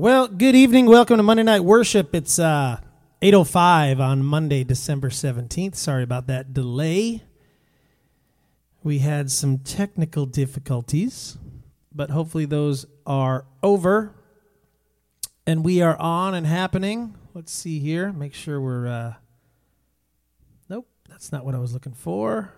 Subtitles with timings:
[0.00, 0.86] Well, good evening.
[0.86, 2.14] Welcome to Monday Night Worship.
[2.14, 2.78] It's uh,
[3.20, 5.74] 8.05 on Monday, December 17th.
[5.74, 7.24] Sorry about that delay.
[8.84, 11.36] We had some technical difficulties,
[11.92, 14.14] but hopefully those are over.
[15.44, 17.16] And we are on and happening.
[17.34, 18.12] Let's see here.
[18.12, 18.86] Make sure we're.
[18.86, 19.14] Uh,
[20.68, 22.52] nope, that's not what I was looking for.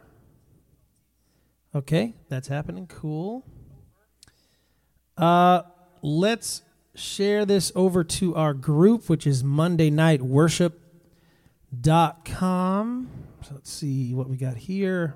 [1.75, 2.87] Okay, that's happening.
[2.87, 3.47] Cool.
[5.17, 5.63] Uh,
[6.03, 6.61] let's
[6.95, 10.79] share this over to our group, which is Monday Night Worship.com.
[13.43, 15.15] So let's see what we got here.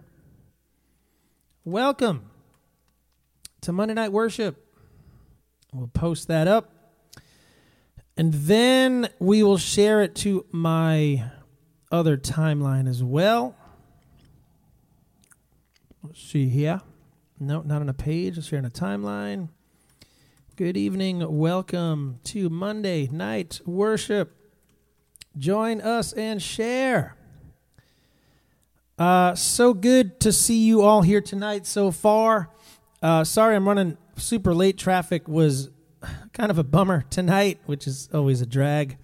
[1.64, 2.30] Welcome
[3.62, 4.64] to Monday Night Worship.
[5.72, 6.70] We'll post that up.
[8.16, 11.24] And then we will share it to my
[11.90, 13.56] other timeline as well.
[16.02, 16.80] Let's see here.
[17.40, 18.36] No, not on a page.
[18.36, 19.48] Let's share on a timeline.
[20.56, 21.36] Good evening.
[21.36, 24.36] Welcome to Monday Night Worship.
[25.36, 27.16] Join us and share.
[28.96, 32.50] Uh, so good to see you all here tonight so far.
[33.02, 34.78] Uh, sorry I'm running super late.
[34.78, 35.70] Traffic was
[36.32, 38.96] kind of a bummer tonight, which is always a drag.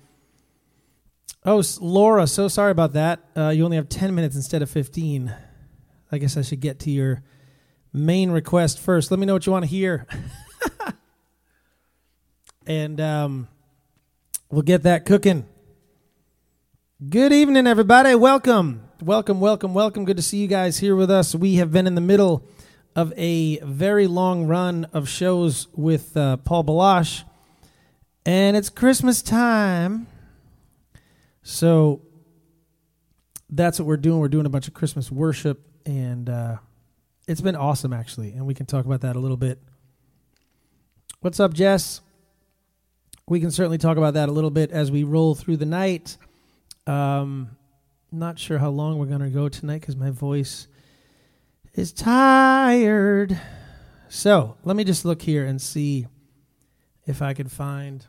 [1.45, 3.25] Oh, Laura, so sorry about that.
[3.37, 5.35] Uh, you only have 10 minutes instead of 15.
[6.13, 7.25] I guess I should get to your
[7.93, 9.11] main request first.
[9.11, 10.07] Let me know what you want to hear.
[12.67, 13.49] and um,
[14.51, 15.47] we'll get that cooking.
[17.09, 18.15] Good evening, everybody.
[18.15, 18.83] Welcome.
[19.03, 20.05] Welcome, welcome, welcome.
[20.05, 21.35] Good to see you guys here with us.
[21.35, 22.45] We have been in the middle
[22.95, 27.25] of a very long run of shows with uh, Paul Baloche,
[28.27, 30.07] and it's Christmas time.
[31.43, 32.03] So
[33.49, 34.19] that's what we're doing.
[34.19, 36.57] We're doing a bunch of Christmas worship, and uh,
[37.27, 38.33] it's been awesome, actually.
[38.33, 39.59] And we can talk about that a little bit.
[41.21, 42.03] What's up, Jess?
[43.31, 46.17] We can certainly talk about that a little bit as we roll through the night.
[46.89, 47.51] Um,
[48.11, 50.67] not sure how long we're going to go tonight because my voice
[51.75, 53.41] is tired.
[54.09, 56.09] So let me just look here and see
[57.07, 58.05] if I could find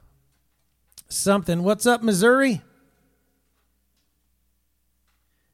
[1.08, 1.62] something.
[1.62, 2.64] What's up, Missouri?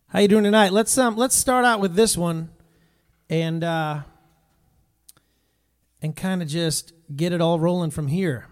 [0.07, 0.71] How you doing tonight?
[0.71, 2.51] Let's um let's start out with this one,
[3.29, 4.03] and uh,
[6.01, 8.47] and kind of just get it all rolling from here.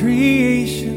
[0.00, 0.96] Creation,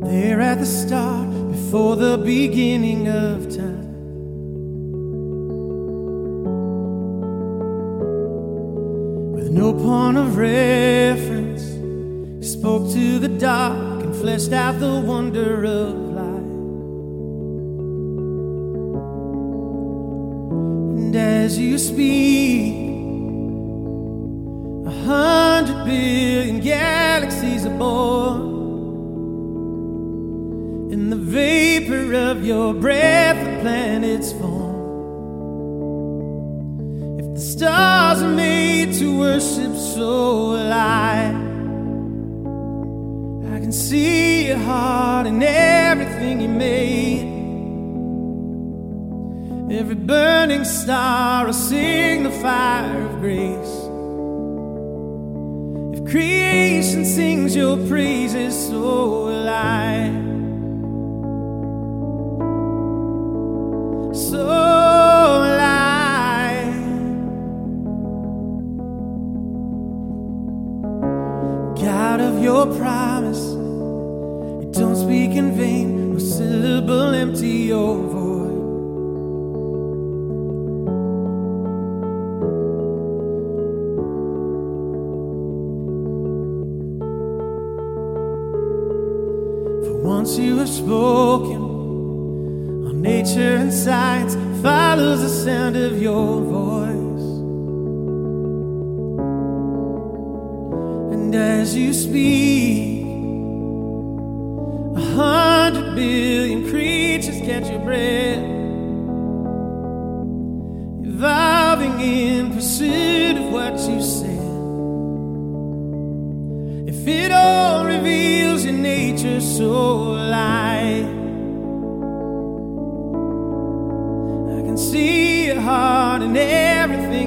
[0.00, 3.90] there at the start, before the beginning of time.
[9.34, 15.64] With no point of reference, you spoke to the dark and fleshed out the wonder
[15.64, 16.22] of life.
[20.98, 22.74] And as you speak,
[24.86, 24.90] a
[25.84, 28.52] billion galaxies are born.
[30.92, 34.72] In the vapor of your breath, the planets form.
[37.18, 41.34] If the stars are made to worship so alive,
[43.54, 47.32] I can see your heart in everything you made.
[49.72, 53.81] Every burning star will sing the fire of grace.
[56.12, 59.48] Creation sings your praises, so will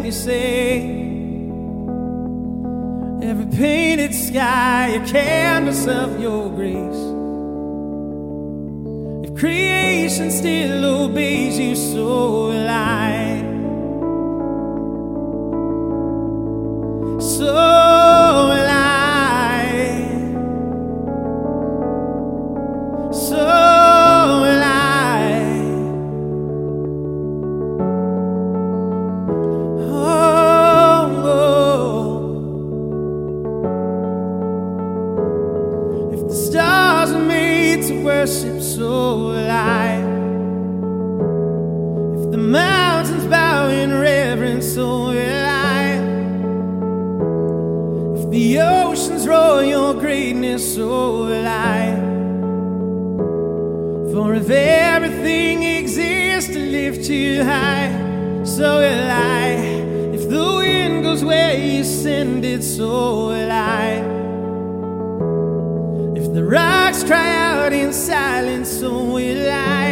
[0.06, 0.82] you say.
[3.28, 7.04] Every painted sky, a canvas of your grace.
[9.26, 13.42] If creation still obeys you, so will I.
[17.20, 18.65] So will
[62.56, 63.88] it, so will I.
[66.20, 69.88] If the rocks cry out in silence, so will I.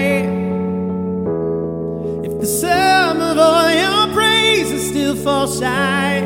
[2.27, 6.21] If the sum of all your praises still falls shy,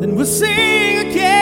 [0.00, 1.39] then we'll sing again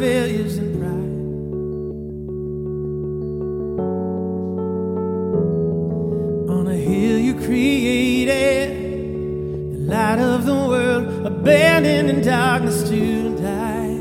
[0.00, 1.14] failures and pride.
[6.56, 8.68] On a hill you created,
[9.74, 13.98] the light of the world, abandoned in darkness to die.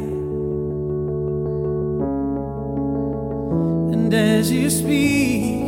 [3.94, 5.66] And as you speak,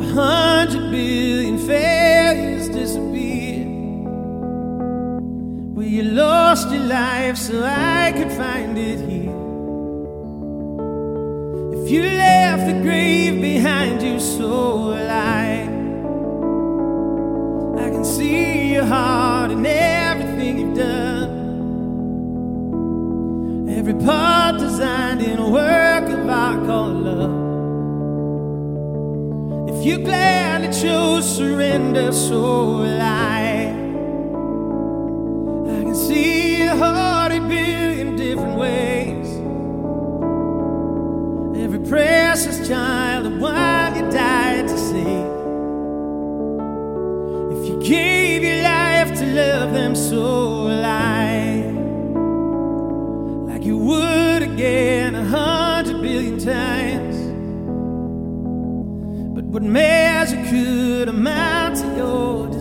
[0.00, 3.43] a hundred billion failures disappear.
[5.94, 9.30] You lost your life so I could find it here.
[11.78, 15.68] If you left the grave behind you, so will I.
[17.92, 21.30] Can see your heart and everything you've done.
[23.68, 27.30] Every part designed in a work of art called love.
[29.68, 33.00] If you gladly chose surrender, so will
[38.64, 39.28] ways.
[41.64, 45.32] Every precious child, the one you died to save.
[47.54, 50.24] If you gave your life to love them, so
[50.84, 51.72] I.
[53.50, 57.16] Like you would again a hundred billion times.
[59.34, 62.53] But what measure could amount to your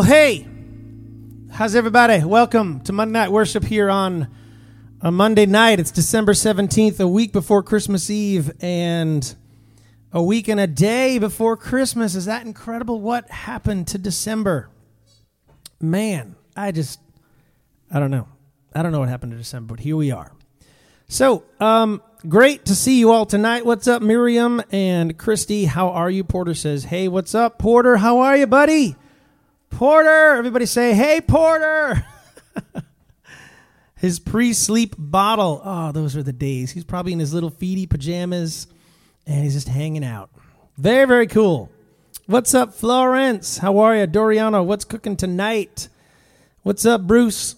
[0.00, 0.48] Well, hey,
[1.50, 2.24] how's everybody?
[2.24, 4.28] Welcome to Monday Night Worship here on
[5.02, 5.78] a Monday night.
[5.78, 9.36] It's December 17th, a week before Christmas Eve, and
[10.10, 12.14] a week and a day before Christmas.
[12.14, 12.98] Is that incredible?
[12.98, 14.70] What happened to December?
[15.82, 16.98] Man, I just,
[17.92, 18.26] I don't know.
[18.74, 20.32] I don't know what happened to December, but here we are.
[21.08, 23.66] So, um, great to see you all tonight.
[23.66, 25.66] What's up, Miriam and Christy?
[25.66, 26.24] How are you?
[26.24, 27.98] Porter says, Hey, what's up, Porter?
[27.98, 28.96] How are you, buddy?
[29.70, 32.04] Porter, everybody say, Hey, Porter.
[33.96, 35.60] his pre sleep bottle.
[35.64, 36.72] Oh, those are the days.
[36.72, 38.66] He's probably in his little feety pajamas
[39.26, 40.30] and he's just hanging out.
[40.76, 41.70] Very, very cool.
[42.26, 43.58] What's up, Florence?
[43.58, 44.06] How are you?
[44.06, 45.88] Doriano, what's cooking tonight?
[46.62, 47.56] What's up, Bruce?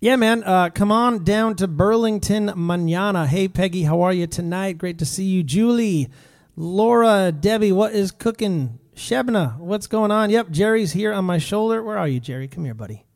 [0.00, 0.42] Yeah, man.
[0.44, 3.26] Uh, come on down to Burlington manana.
[3.26, 4.78] Hey, Peggy, how are you tonight?
[4.78, 5.42] Great to see you.
[5.42, 6.08] Julie,
[6.56, 8.78] Laura, Debbie, what is cooking?
[8.94, 10.30] Shebna, what's going on?
[10.30, 11.82] Yep, Jerry's here on my shoulder.
[11.82, 12.48] Where are you, Jerry?
[12.48, 13.06] Come here, buddy.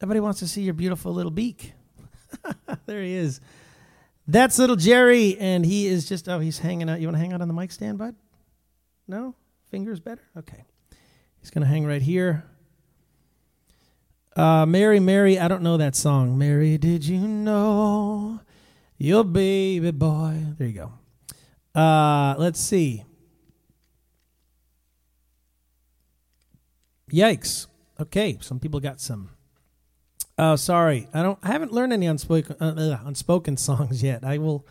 [0.00, 1.72] Everybody wants to see your beautiful little beak.
[2.86, 3.40] there he is.
[4.26, 7.00] That's little Jerry, and he is just, oh, he's hanging out.
[7.00, 8.14] You want to hang out on the mic stand, bud?
[9.08, 9.34] No?
[9.70, 10.22] Fingers better?
[10.36, 10.64] Okay.
[11.40, 12.44] He's to hang right here.
[14.36, 16.36] Uh, Mary, Mary, I don't know that song.
[16.36, 18.40] Mary, did you know
[18.98, 20.38] your baby boy?
[20.58, 20.72] There you
[21.74, 21.80] go.
[21.80, 23.04] Uh, let's see.
[27.14, 27.68] Yikes.
[28.00, 29.30] Okay, some people got some.
[30.36, 31.06] Oh, sorry.
[31.14, 31.38] I don't.
[31.44, 34.24] I haven't learned any unspoken uh, unspoken songs yet.
[34.24, 34.66] I will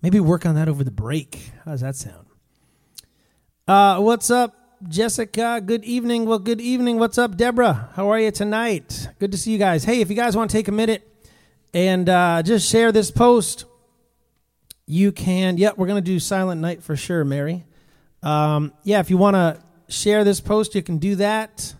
[0.00, 1.50] maybe work on that over the break.
[1.64, 2.28] How does that sound?
[3.66, 5.60] Uh, what's up, Jessica?
[5.64, 6.26] Good evening.
[6.26, 7.00] Well, good evening.
[7.00, 7.90] What's up, Deborah?
[7.94, 9.08] How are you tonight?
[9.18, 9.82] Good to see you guys.
[9.82, 11.02] Hey, if you guys want to take a minute
[11.74, 13.64] and uh, just share this post,
[14.86, 15.56] you can.
[15.58, 17.64] Yep, we're gonna do Silent Night for sure, Mary.
[18.22, 19.60] Um, yeah, if you want to
[19.92, 21.74] share this post, you can do that.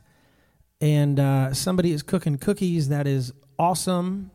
[0.81, 2.89] And uh, somebody is cooking cookies.
[2.89, 4.31] That is awesome.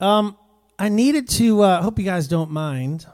[0.00, 0.36] Um,
[0.78, 1.62] I needed to.
[1.62, 3.06] Uh, hope you guys don't mind.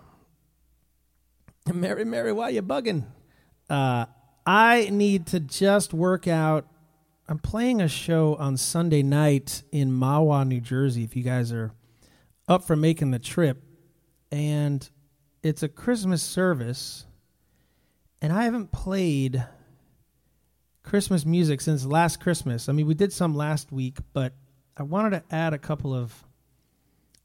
[1.72, 3.04] Mary, Mary, why you bugging?
[3.68, 4.06] Uh,
[4.46, 6.66] I need to just work out.
[7.28, 11.04] I'm playing a show on Sunday night in Mahwah, New Jersey.
[11.04, 11.72] If you guys are
[12.48, 13.62] up for making the trip,
[14.32, 14.88] and
[15.42, 17.06] it's a Christmas service,
[18.20, 19.46] and I haven't played
[20.90, 22.68] Christmas music since last Christmas.
[22.68, 24.32] I mean, we did some last week, but
[24.76, 26.12] I wanted to add a couple of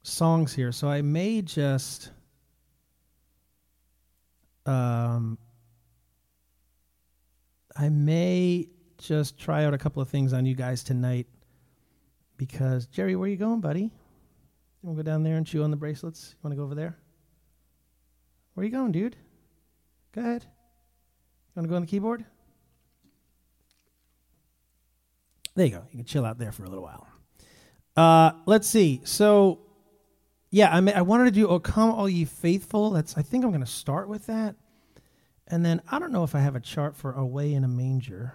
[0.04, 2.12] songs here, so I may just
[4.66, 5.36] um,
[7.76, 8.68] I may
[8.98, 11.26] just try out a couple of things on you guys tonight
[12.36, 13.80] because Jerry, where are you going, buddy?
[13.80, 13.90] You
[14.84, 16.36] want to go down there and chew on the bracelets?
[16.36, 16.96] You want to go over there?
[18.54, 19.16] Where are you going, dude?
[20.12, 20.44] Go ahead.
[20.44, 22.24] You want to go on the keyboard?
[25.56, 25.82] There you go.
[25.90, 27.08] You can chill out there for a little while.
[27.96, 29.00] Uh, let's see.
[29.04, 29.60] So
[30.50, 33.44] yeah, I mean, I wanted to do "O Come All Ye Faithful." That's I think
[33.44, 34.54] I'm going to start with that,
[35.48, 38.34] and then I don't know if I have a chart for "Away in a Manger."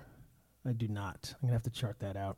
[0.66, 1.34] I do not.
[1.34, 2.38] I'm going to have to chart that out.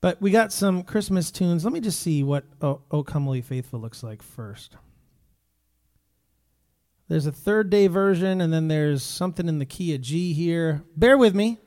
[0.00, 1.64] But we got some Christmas tunes.
[1.64, 4.76] Let me just see what "O, o Come All Ye Faithful" looks like first.
[7.08, 10.82] There's a Third Day version, and then there's something in the key of G here.
[10.96, 11.58] Bear with me.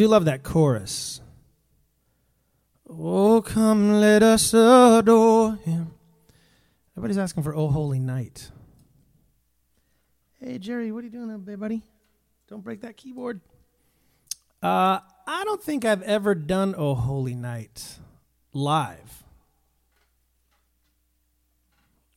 [0.00, 1.20] Do love that chorus.
[2.88, 5.92] Oh, come, let us adore him.
[6.96, 8.50] Everybody's asking for Oh Holy Night.
[10.40, 11.82] Hey, Jerry, what are you doing up there, buddy?
[12.48, 13.42] Don't break that keyboard.
[14.62, 17.98] Uh, I don't think I've ever done Oh Holy Night
[18.54, 19.24] live.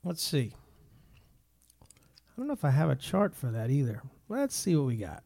[0.06, 0.54] Let's see.
[1.82, 1.86] I
[2.38, 4.02] don't know if I have a chart for that either.
[4.30, 5.24] Let's see what we got.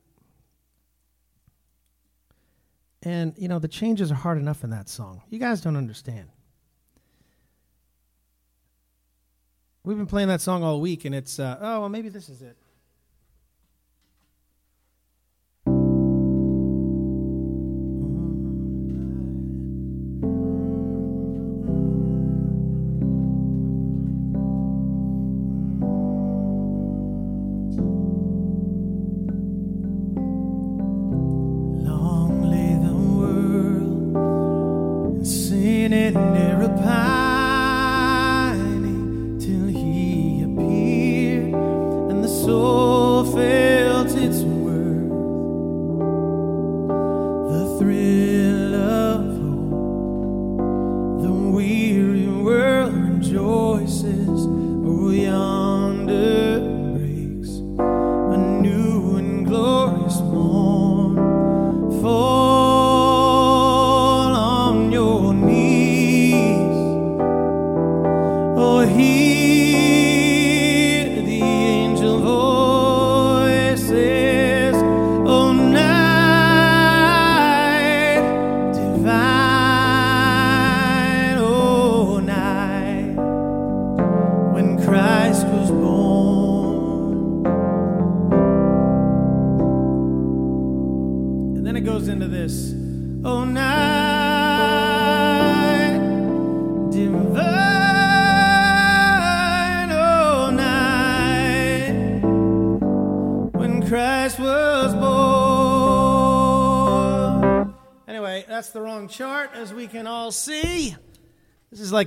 [3.08, 5.22] And, you know, the changes are hard enough in that song.
[5.30, 6.28] You guys don't understand.
[9.86, 12.42] We've been playing that song all week, and it's, uh, oh, well, maybe this is
[12.42, 12.58] it.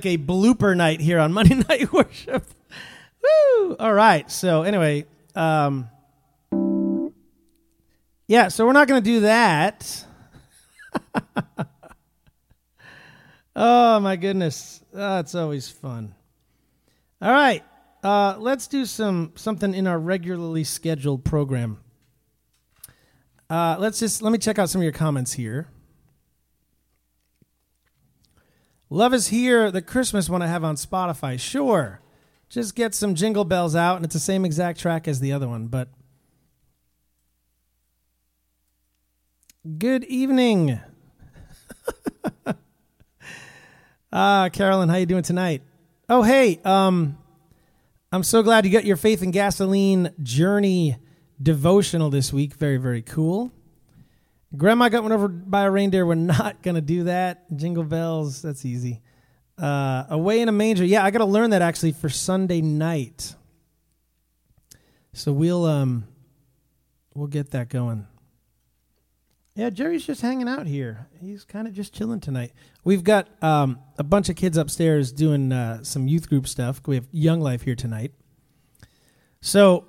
[0.03, 2.43] Like a blooper night here on Monday Night Worship.
[3.21, 3.75] Woo!
[3.75, 4.29] All right.
[4.31, 5.89] So, anyway, um,
[8.27, 10.05] yeah, so we're not going to do that.
[13.55, 14.83] oh, my goodness.
[14.91, 16.15] That's always fun.
[17.21, 17.63] All right.
[18.03, 21.77] Uh, let's do some something in our regularly scheduled program.
[23.47, 25.67] Uh, let's just let me check out some of your comments here.
[28.93, 31.39] Love is here, the Christmas one I have on Spotify.
[31.39, 32.01] Sure.
[32.49, 35.47] Just get some jingle bells out, and it's the same exact track as the other
[35.47, 35.87] one, but.
[39.77, 40.77] Good evening.
[44.11, 45.61] ah, Carolyn, how you doing tonight?
[46.09, 47.17] Oh, hey, um,
[48.11, 50.97] I'm so glad you got your Faith and Gasoline Journey
[51.41, 52.55] devotional this week.
[52.55, 53.53] Very, very cool.
[54.55, 56.05] Grandma got one over by a reindeer.
[56.05, 57.45] We're not going to do that.
[57.55, 59.01] Jingle bells, that's easy.
[59.57, 60.83] Uh, away in a manger.
[60.83, 63.35] Yeah, I got to learn that actually for Sunday night.
[65.13, 66.07] So we'll um
[67.13, 68.07] we'll get that going.
[69.55, 71.07] Yeah, Jerry's just hanging out here.
[71.19, 72.53] He's kind of just chilling tonight.
[72.85, 76.81] We've got um, a bunch of kids upstairs doing uh, some youth group stuff.
[76.87, 78.13] We have Young Life here tonight.
[79.41, 79.87] So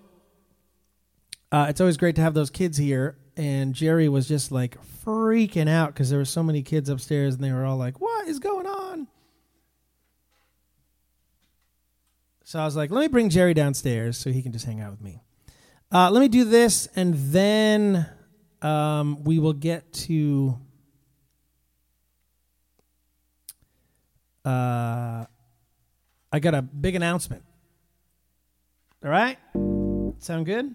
[1.52, 3.16] uh, it's always great to have those kids here.
[3.36, 7.42] And Jerry was just like freaking out because there were so many kids upstairs and
[7.42, 9.06] they were all like, What is going on?
[12.44, 14.90] So I was like, Let me bring Jerry downstairs so he can just hang out
[14.90, 15.22] with me.
[15.90, 18.06] Uh, let me do this and then
[18.60, 20.58] um, we will get to.
[24.44, 25.24] Uh,
[26.32, 27.44] I got a big announcement.
[29.04, 29.38] All right?
[30.18, 30.74] Sound good?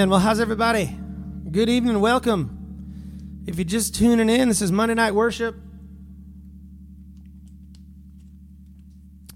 [0.00, 0.08] Amen.
[0.08, 0.96] Well, how's everybody?
[1.50, 2.00] Good evening.
[2.00, 3.42] Welcome.
[3.46, 5.54] If you're just tuning in, this is Monday Night Worship.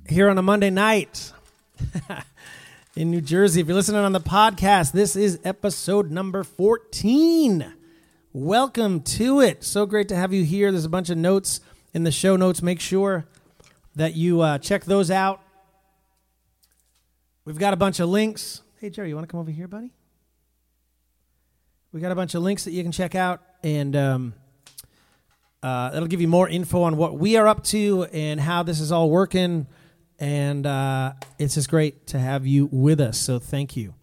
[0.09, 1.33] Here on a Monday night
[2.97, 3.61] in New Jersey.
[3.61, 7.75] If you're listening on the podcast, this is episode number 14.
[8.33, 9.65] Welcome to it.
[9.65, 10.73] So great to have you here.
[10.73, 11.61] There's a bunch of notes
[11.93, 12.63] in the show notes.
[12.63, 13.27] Make sure
[13.97, 15.43] that you uh, check those out.
[17.45, 18.63] We've got a bunch of links.
[18.81, 19.93] Hey, Jerry, you want to come over here, buddy?
[21.95, 24.35] We got a bunch of links that you can check out, and um,
[25.63, 28.81] uh, that'll give you more info on what we are up to and how this
[28.81, 29.69] is all working.
[30.19, 33.17] And uh, it's just great to have you with us.
[33.17, 33.95] So thank you.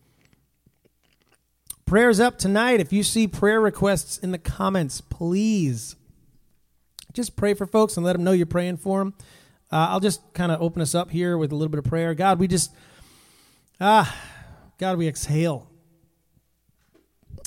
[1.86, 2.80] Prayers up tonight.
[2.80, 5.98] If you see prayer requests in the comments, please
[7.12, 9.16] just pray for folks and let them know you're praying for them.
[9.70, 12.14] Uh, I'll just kind of open us up here with a little bit of prayer.
[12.14, 12.74] God, we just,
[13.82, 14.18] ah,
[14.78, 15.71] God, we exhale.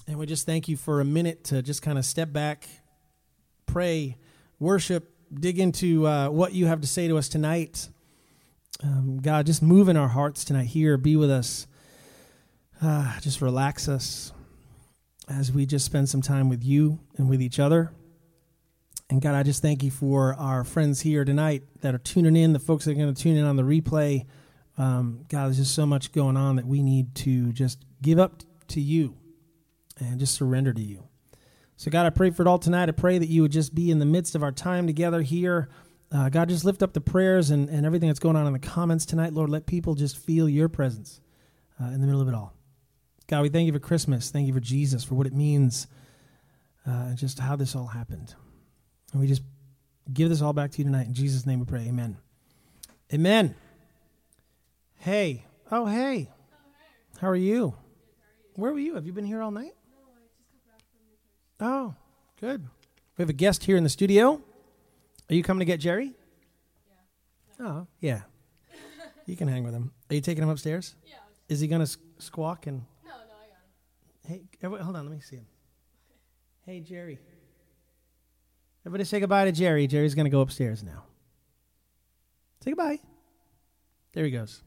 [0.07, 2.69] And we just thank you for a minute to just kind of step back,
[3.65, 4.19] pray,
[4.59, 7.89] worship, dig into uh, what you have to say to us tonight.
[8.83, 10.99] Um, God, just move in our hearts tonight here.
[10.99, 11.67] Be with us.
[12.83, 14.33] Uh, just relax us
[15.27, 17.91] as we just spend some time with you and with each other.
[19.09, 22.53] And God, I just thank you for our friends here tonight that are tuning in,
[22.53, 24.27] the folks that are going to tune in on the replay.
[24.77, 28.43] Um, God, there's just so much going on that we need to just give up
[28.69, 29.17] to you
[29.99, 31.05] and just surrender to you.
[31.77, 32.89] So, God, I pray for it all tonight.
[32.89, 35.69] I pray that you would just be in the midst of our time together here.
[36.13, 38.59] Uh, God, just lift up the prayers and, and everything that's going on in the
[38.59, 39.33] comments tonight.
[39.33, 41.21] Lord, let people just feel your presence
[41.81, 42.53] uh, in the middle of it all.
[43.27, 44.31] God, we thank you for Christmas.
[44.31, 45.87] Thank you for Jesus, for what it means,
[46.87, 48.35] uh, and just how this all happened.
[49.13, 49.43] And we just
[50.13, 51.07] give this all back to you tonight.
[51.07, 51.87] In Jesus' name we pray.
[51.89, 52.19] Amen.
[53.13, 53.55] Amen.
[54.99, 55.47] Hey.
[55.71, 56.31] Oh, hey.
[57.21, 57.75] How are you?
[58.55, 58.95] Where were you?
[58.95, 59.73] Have you been here all night?
[61.61, 61.95] Oh,
[62.41, 62.63] good.
[63.17, 64.43] We have a guest here in the studio.
[65.31, 66.13] Are you coming to get Jerry?
[67.59, 67.67] Yeah.
[67.67, 68.23] Oh, yeah.
[69.27, 69.93] you can hang with him.
[70.11, 70.95] Are you taking him upstairs?
[71.07, 71.15] Yeah.
[71.49, 74.41] Is he going to squawk and No, no, I got him.
[74.41, 75.47] Hey, everybody, hold on, let me see him.
[76.67, 77.19] Hey, Jerry.
[78.85, 79.87] Everybody say goodbye to Jerry.
[79.87, 81.05] Jerry's going to go upstairs now.
[82.63, 82.99] Say goodbye.
[84.13, 84.63] There he goes.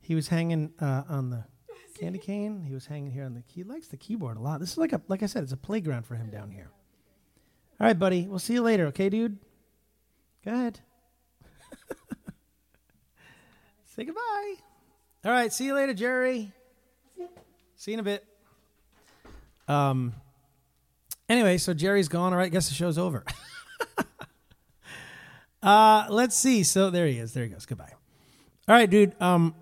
[0.00, 1.44] He was hanging uh, on the
[2.00, 2.64] candy cane.
[2.66, 3.60] He was hanging here on the key.
[3.60, 4.60] He likes the keyboard a lot.
[4.60, 6.70] This is like a, like I said, it's a playground for him down here.
[7.80, 8.26] All right, buddy.
[8.26, 9.38] We'll see you later, okay, dude?
[10.44, 10.80] Go ahead.
[13.84, 14.54] Say goodbye.
[15.24, 16.50] All right, see you later, Jerry.
[17.76, 18.24] See you in a bit.
[19.68, 20.14] Um.
[21.28, 22.32] Anyway, so Jerry's gone.
[22.32, 23.24] All right, guess the show's over.
[25.62, 26.62] uh, let's see.
[26.62, 27.34] So there he is.
[27.34, 27.66] There he goes.
[27.66, 27.92] Goodbye.
[28.68, 29.14] All right, dude.
[29.20, 29.54] Um.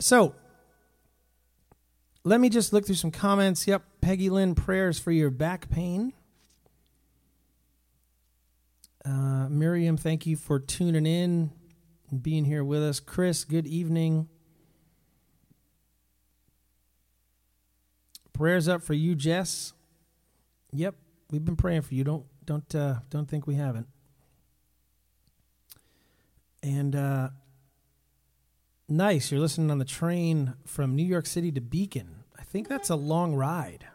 [0.00, 0.34] So
[2.26, 3.68] let me just look through some comments.
[3.68, 6.12] Yep, Peggy Lynn, prayers for your back pain.
[9.04, 11.52] Uh, Miriam, thank you for tuning in
[12.10, 12.98] and being here with us.
[12.98, 14.28] Chris, good evening.
[18.32, 19.72] Prayers up for you, Jess.
[20.72, 20.96] Yep,
[21.30, 22.02] we've been praying for you.
[22.02, 23.86] Don't don't uh, don't think we haven't.
[26.64, 27.28] And uh,
[28.88, 32.15] nice, you're listening on the train from New York City to Beacon.
[32.46, 33.86] Think that's a long ride.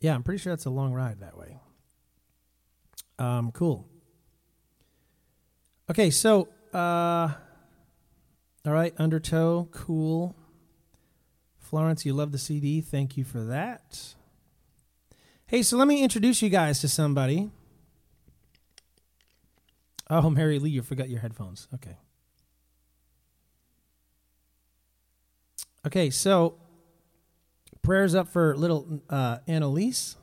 [0.00, 1.58] Yeah, I'm pretty sure that's a long ride that way.
[3.18, 3.88] Um, cool.
[5.90, 7.32] Okay, so uh,
[8.66, 10.36] all right, Undertow, cool.
[11.58, 12.80] Florence, you love the CD.
[12.80, 14.14] Thank you for that.
[15.46, 17.50] Hey, so let me introduce you guys to somebody.
[20.10, 21.68] Oh, Mary Lee, you forgot your headphones.
[21.74, 21.96] Okay.
[25.86, 26.58] Okay, so
[27.82, 30.16] prayers up for little uh, Annalise.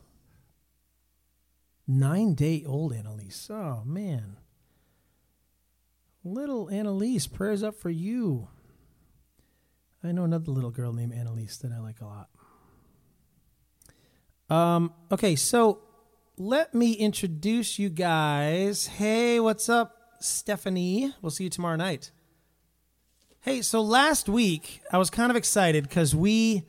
[1.87, 3.49] Nine day old Annalise.
[3.51, 4.37] Oh, man.
[6.23, 8.47] Little Annalise, prayers up for you.
[10.03, 12.29] I know another little girl named Annalise that I like a lot.
[14.49, 15.81] Um, okay, so
[16.41, 18.87] let me introduce you guys.
[18.87, 21.13] Hey, what's up, Stephanie?
[21.21, 22.09] We'll see you tomorrow night.
[23.41, 26.63] Hey, so last week I was kind of excited because we,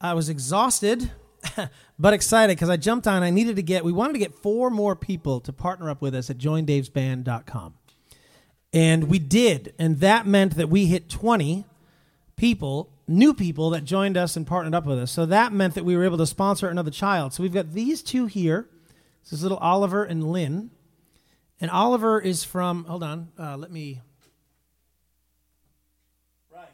[0.00, 1.10] I was exhausted,
[1.98, 3.24] but excited because I jumped on.
[3.24, 6.14] I needed to get, we wanted to get four more people to partner up with
[6.14, 7.74] us at joindavesband.com.
[8.72, 9.74] And we did.
[9.76, 11.64] And that meant that we hit 20
[12.36, 15.10] people, new people that joined us and partnered up with us.
[15.10, 17.32] So that meant that we were able to sponsor another child.
[17.32, 18.68] So we've got these two here.
[19.26, 20.70] This is little Oliver and Lynn.
[21.60, 24.00] And Oliver is from, hold on, uh, let me.
[26.52, 26.68] Right.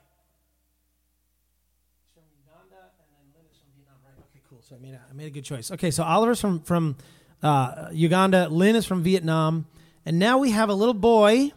[2.14, 4.24] From Uganda, and then Lynn is from Vietnam, right?
[4.30, 4.60] Okay, cool.
[4.62, 5.70] So I made a, I made a good choice.
[5.70, 6.96] Okay, so Oliver's from, from
[7.42, 9.66] uh, Uganda, Lynn is from Vietnam.
[10.04, 11.52] And now we have a little boy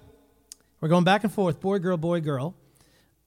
[0.86, 2.54] we're going back and forth boy, girl, boy, girl.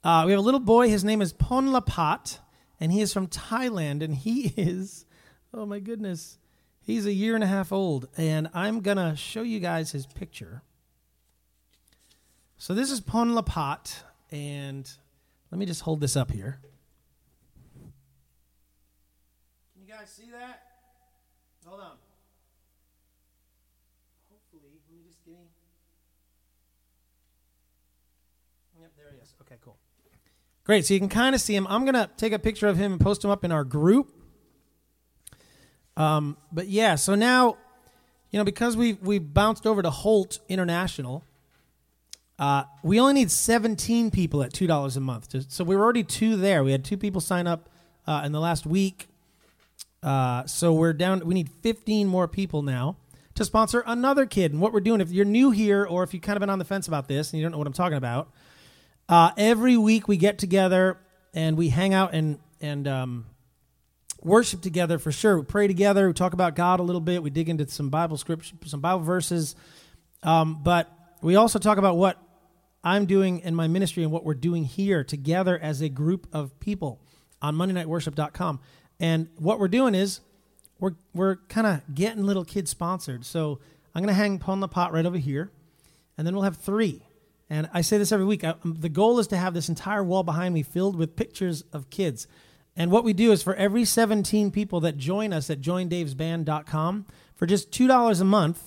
[0.04, 0.88] Uh, we have a little boy.
[0.88, 2.38] His name is Ponlapat,
[2.78, 4.00] and he is from Thailand.
[4.00, 5.06] And he is,
[5.52, 6.38] oh my goodness,
[6.88, 8.08] he's a year and a half old.
[8.16, 10.62] And I'm going to show you guys his picture.
[12.56, 14.02] So this is Ponlapat.
[14.32, 14.90] And
[15.52, 16.58] let me just hold this up here.
[19.74, 20.62] Can you guys see that?
[21.66, 21.96] Hold on.
[24.30, 25.34] Hopefully, let me just get
[28.80, 29.34] Yep, there he is.
[29.42, 29.76] Okay, cool.
[30.64, 30.86] Great.
[30.86, 31.66] So you can kind of see him.
[31.68, 34.17] I'm going to take a picture of him and post him up in our group.
[35.98, 37.58] Um, but yeah, so now,
[38.30, 41.24] you know, because we we bounced over to Holt International,
[42.38, 45.28] uh, we only need 17 people at two dollars a month.
[45.30, 46.62] To, so we were already two there.
[46.62, 47.68] We had two people sign up
[48.06, 49.08] uh, in the last week.
[50.00, 51.26] Uh, so we're down.
[51.26, 52.96] We need 15 more people now
[53.34, 54.52] to sponsor another kid.
[54.52, 56.60] And what we're doing, if you're new here or if you've kind of been on
[56.60, 58.30] the fence about this and you don't know what I'm talking about,
[59.08, 60.98] uh, every week we get together
[61.34, 63.26] and we hang out and and um,
[64.22, 65.38] worship together for sure.
[65.38, 66.08] We pray together.
[66.08, 67.22] We talk about God a little bit.
[67.22, 69.54] We dig into some Bible scripture, some Bible verses.
[70.22, 70.90] Um, but
[71.22, 72.20] we also talk about what
[72.82, 76.58] I'm doing in my ministry and what we're doing here together as a group of
[76.60, 77.00] people
[77.40, 78.60] on MondayNightWorship.com.
[79.00, 80.20] And what we're doing is
[80.80, 83.24] we're we're kind of getting little kids sponsored.
[83.24, 83.60] So
[83.94, 85.50] I'm going to hang Pon the Pot right over here,
[86.16, 87.02] and then we'll have three
[87.50, 88.44] and I say this every week.
[88.44, 91.64] I, um, the goal is to have this entire wall behind me filled with pictures
[91.72, 92.26] of kids.
[92.78, 97.44] And what we do is for every 17 people that join us at joindavesband.com, for
[97.44, 98.62] just $2 a month,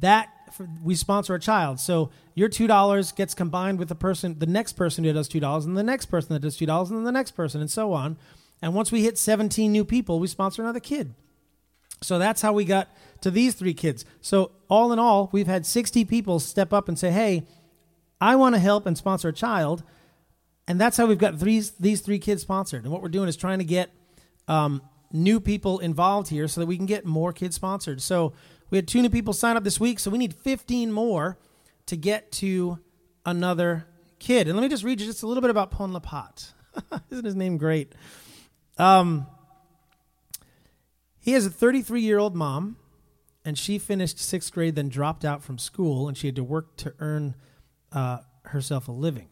[0.00, 1.80] that for, we sponsor a child.
[1.80, 5.76] So your $2 gets combined with the person, the next person who does $2, and
[5.78, 8.18] the next person that does $2, and then the next person, and so on.
[8.60, 11.14] And once we hit 17 new people, we sponsor another kid.
[12.02, 14.04] So that's how we got to these three kids.
[14.20, 17.44] So all in all, we've had 60 people step up and say, hey,
[18.20, 19.82] I want to help and sponsor a child,
[20.68, 22.84] and that's how we've got these these three kids sponsored.
[22.84, 23.90] And what we're doing is trying to get
[24.48, 28.02] um, new people involved here so that we can get more kids sponsored.
[28.02, 28.32] So
[28.70, 31.38] we had two new people sign up this week, so we need 15 more
[31.86, 32.78] to get to
[33.24, 33.86] another
[34.18, 34.48] kid.
[34.48, 36.52] And let me just read you just a little bit about Pon Lapat.
[37.10, 37.94] Isn't his name great?
[38.76, 39.26] Um,
[41.18, 42.76] he has a 33 year old mom,
[43.44, 46.76] and she finished sixth grade, then dropped out from school, and she had to work
[46.78, 47.36] to earn
[47.92, 49.28] uh, herself a living.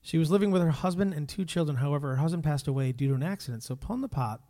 [0.00, 1.78] She was living with her husband and two children.
[1.78, 3.62] However, her husband passed away due to an accident.
[3.62, 4.40] So, Pon the Pot,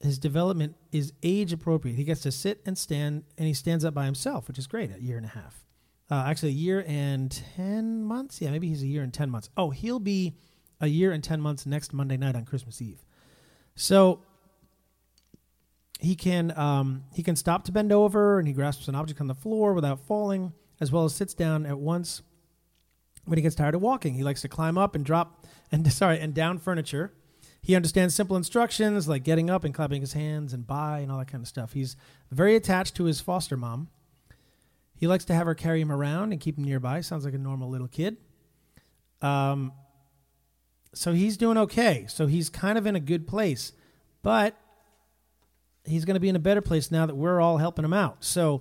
[0.00, 1.96] his development is age appropriate.
[1.96, 4.90] He gets to sit and stand, and he stands up by himself, which is great
[4.94, 5.64] a year and a half.
[6.10, 8.40] Uh, actually, a year and 10 months.
[8.40, 9.50] Yeah, maybe he's a year and 10 months.
[9.56, 10.34] Oh, he'll be
[10.80, 13.04] a year and 10 months next Monday night on Christmas Eve.
[13.76, 14.22] So
[16.00, 19.26] he can um, he can stop to bend over and he grasps an object on
[19.26, 22.22] the floor without falling, as well as sits down at once
[23.24, 24.14] when he gets tired of walking.
[24.14, 27.12] He likes to climb up and drop and sorry and down furniture.
[27.62, 31.18] He understands simple instructions like getting up and clapping his hands and bye and all
[31.18, 31.74] that kind of stuff.
[31.74, 31.94] He's
[32.30, 33.88] very attached to his foster mom
[35.00, 37.00] he likes to have her carry him around and keep him nearby.
[37.00, 38.18] Sounds like a normal little kid.
[39.22, 39.72] Um,
[40.92, 42.04] so he's doing okay.
[42.06, 43.72] So he's kind of in a good place,
[44.22, 44.58] but
[45.86, 48.22] he's going to be in a better place now that we're all helping him out.
[48.22, 48.60] So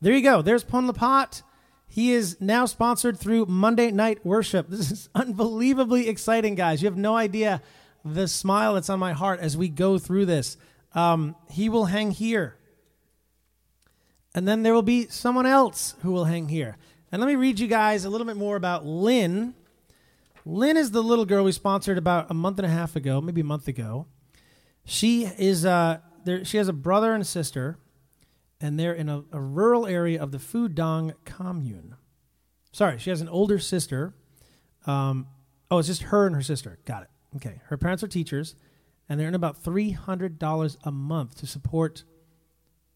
[0.00, 0.42] there you go.
[0.42, 1.42] There's Pon Lapat.
[1.90, 4.68] He is now sponsored through Monday Night Worship.
[4.68, 6.80] This is unbelievably exciting, guys.
[6.80, 7.60] You have no idea
[8.04, 10.56] the smile that's on my heart as we go through this.
[10.94, 12.56] Um, he will hang here
[14.34, 16.76] and then there will be someone else who will hang here.
[17.10, 19.54] And let me read you guys a little bit more about Lynn.
[20.46, 23.40] Lynn is the little girl we sponsored about a month and a half ago, maybe
[23.40, 24.06] a month ago.
[24.84, 26.44] She is uh, there.
[26.44, 27.78] She has a brother and a sister,
[28.60, 31.96] and they're in a, a rural area of the Fudong commune.
[32.72, 34.14] Sorry, she has an older sister.
[34.86, 35.26] Um,
[35.70, 36.78] oh, it's just her and her sister.
[36.84, 37.08] Got it.
[37.36, 37.60] Okay.
[37.66, 38.54] Her parents are teachers,
[39.08, 42.04] and they earn about three hundred dollars a month to support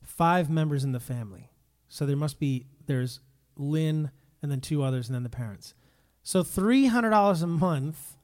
[0.02, 1.50] five members in the family.
[1.88, 3.20] So there must be there's
[3.56, 4.10] Lynn
[4.42, 5.74] and then two others and then the parents.
[6.22, 8.16] So three hundred dollars a month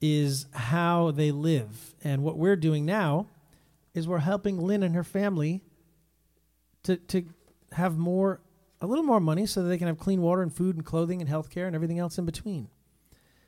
[0.00, 1.94] is how they live.
[2.04, 3.26] And what we're doing now
[3.94, 5.62] is we're helping Lynn and her family
[6.84, 7.24] to to
[7.72, 8.40] have more
[8.80, 11.20] a little more money so that they can have clean water and food and clothing
[11.20, 12.68] and health care and everything else in between.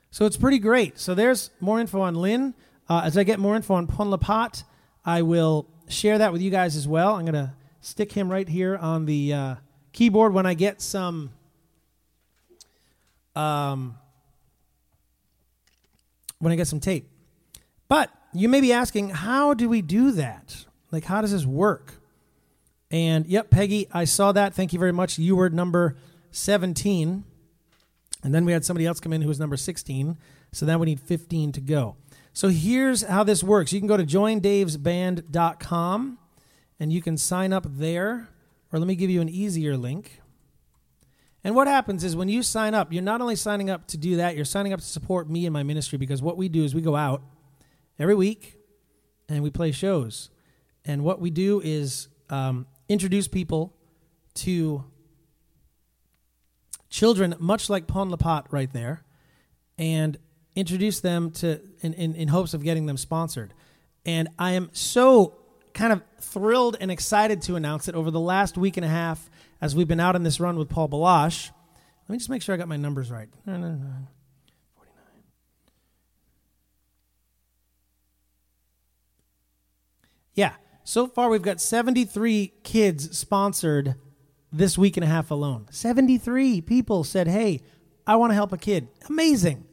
[0.09, 0.99] So it's pretty great.
[0.99, 2.53] So there's more info on Lynn.
[2.89, 4.63] Uh, as I get more info on Pon Lapat,
[5.05, 7.15] I will share that with you guys as well.
[7.15, 9.55] I'm going to stick him right here on the uh,
[9.93, 11.31] keyboard when I get some.
[13.35, 13.97] Um,
[16.39, 17.07] when I get some tape.
[17.87, 20.65] But you may be asking, how do we do that?
[20.91, 22.00] Like, how does this work?
[22.91, 24.53] And yep, Peggy, I saw that.
[24.53, 25.17] Thank you very much.
[25.17, 25.95] You were number
[26.31, 27.23] 17.
[28.23, 30.17] And then we had somebody else come in who was number 16.
[30.51, 31.95] So now we need 15 to go.
[32.33, 33.73] So here's how this works.
[33.73, 36.17] You can go to joindavesband.com
[36.79, 38.29] and you can sign up there.
[38.73, 40.21] Or let me give you an easier link.
[41.43, 44.17] And what happens is when you sign up, you're not only signing up to do
[44.17, 46.75] that, you're signing up to support me and my ministry because what we do is
[46.75, 47.23] we go out
[47.97, 48.57] every week
[49.27, 50.29] and we play shows.
[50.85, 53.73] And what we do is um, introduce people
[54.33, 54.83] to
[56.89, 59.03] children, much like Pon Lapat right there,
[59.77, 60.17] and
[60.55, 63.53] introduce them to in, in, in hopes of getting them sponsored.
[64.05, 65.37] And I am so
[65.73, 69.29] kind of thrilled and excited to announce that over the last week and a half,
[69.61, 71.49] as we've been out on this run with Paul Baloche,
[72.07, 73.29] let me just make sure I got my numbers right.
[80.33, 80.53] Yeah,
[80.83, 83.95] so far we've got 73 kids sponsored
[84.51, 85.67] this week and a half alone.
[85.71, 87.61] 73 people said, hey,
[88.05, 88.87] I want to help a kid.
[89.07, 89.65] Amazing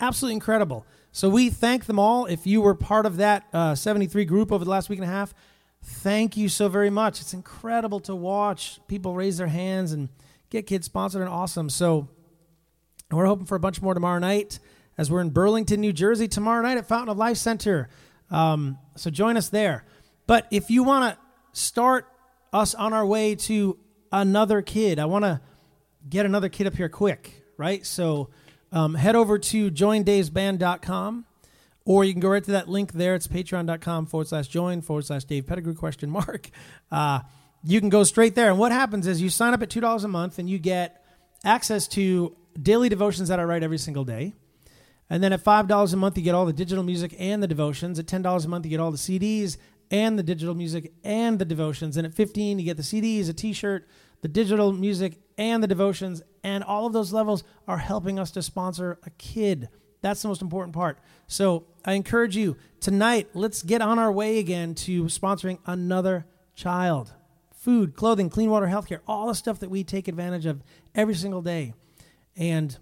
[0.00, 0.86] absolutely incredible.
[1.12, 2.26] So we thank them all.
[2.26, 5.12] If you were part of that uh, 73 group over the last week and a
[5.12, 5.34] half,
[5.82, 7.20] thank you so very much.
[7.20, 10.08] It's incredible to watch people raise their hands and
[10.50, 11.70] get kids sponsored and awesome.
[11.70, 12.08] So
[13.10, 14.58] we're hoping for a bunch more tomorrow night
[14.96, 17.88] as we're in Burlington, New Jersey tomorrow night at Fountain of Life Center.
[18.30, 19.86] Um, so join us there.
[20.28, 22.06] But if you want to start
[22.52, 23.78] us on our way to
[24.12, 25.40] another kid, I want to
[26.06, 27.84] get another kid up here quick, right?
[27.84, 28.28] So
[28.70, 31.24] um, head over to joindavesband.com
[31.86, 33.14] or you can go right to that link there.
[33.14, 36.50] It's patreon.com forward slash join forward slash Dave Pettigrew question mark.
[36.90, 37.20] Uh,
[37.64, 38.48] you can go straight there.
[38.48, 41.04] And what happens is you sign up at $2 a month and you get
[41.44, 44.32] access to daily devotions that I write every single day.
[45.10, 47.98] And then at $5 a month, you get all the digital music and the devotions.
[47.98, 49.58] At $10 a month, you get all the CDs
[49.90, 51.96] and the digital music and the devotions.
[51.96, 53.88] And at 15 you get the CDs, a t shirt,
[54.20, 56.22] the digital music, and the devotions.
[56.42, 59.68] And all of those levels are helping us to sponsor a kid.
[60.00, 60.98] That's the most important part.
[61.26, 67.12] So I encourage you tonight, let's get on our way again to sponsoring another child.
[67.52, 70.62] Food, clothing, clean water, healthcare, all the stuff that we take advantage of
[70.94, 71.74] every single day.
[72.36, 72.78] And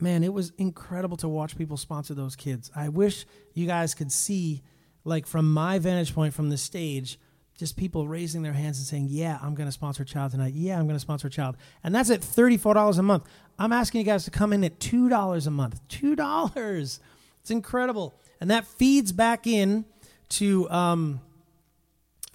[0.00, 2.70] man, it was incredible to watch people sponsor those kids.
[2.74, 4.62] I wish you guys could see,
[5.04, 7.18] like, from my vantage point from the stage,
[7.58, 10.54] just people raising their hands and saying, Yeah, I'm going to sponsor a child tonight.
[10.54, 11.56] Yeah, I'm going to sponsor a child.
[11.82, 13.24] And that's at $34 a month.
[13.58, 15.80] I'm asking you guys to come in at $2 a month.
[15.88, 17.00] $2.
[17.40, 18.14] It's incredible.
[18.40, 19.84] And that feeds back in
[20.30, 21.20] to, um,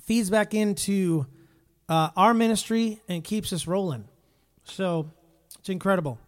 [0.01, 1.25] feeds back into
[1.87, 4.05] uh, our ministry and keeps us rolling.
[4.65, 5.09] So
[5.59, 6.19] it's incredible.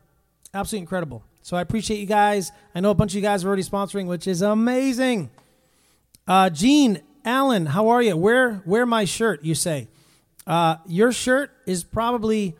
[0.53, 1.23] Absolutely incredible.
[1.41, 2.53] So I appreciate you guys.
[2.73, 5.29] I know a bunch of you guys are already sponsoring, which is amazing.
[6.27, 8.17] Uh, Gene Allen, how are you?
[8.17, 9.43] Wear wear my shirt.
[9.43, 9.87] You say
[10.47, 12.55] uh, your shirt is probably